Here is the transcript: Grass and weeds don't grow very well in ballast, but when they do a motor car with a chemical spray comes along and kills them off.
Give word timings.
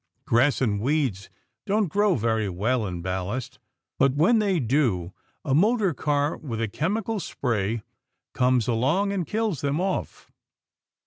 Grass 0.25 0.61
and 0.61 0.79
weeds 0.81 1.29
don't 1.67 1.87
grow 1.87 2.15
very 2.15 2.49
well 2.49 2.87
in 2.87 3.03
ballast, 3.03 3.59
but 3.99 4.15
when 4.15 4.39
they 4.39 4.59
do 4.59 5.13
a 5.45 5.53
motor 5.53 5.93
car 5.93 6.37
with 6.37 6.59
a 6.59 6.67
chemical 6.67 7.19
spray 7.19 7.83
comes 8.33 8.67
along 8.67 9.13
and 9.13 9.27
kills 9.27 9.61
them 9.61 9.79
off. 9.79 10.31